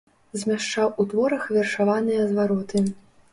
Змяшчаў 0.43 0.89
у 1.03 1.05
творах 1.11 1.45
вершаваныя 1.59 2.25
звароты. 2.31 2.83